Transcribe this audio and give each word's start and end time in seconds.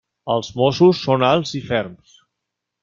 Els 0.35 0.47
mossos 0.61 1.03
són 1.09 1.27
alts 1.29 1.55
i 1.61 1.65
ferms. 1.71 2.19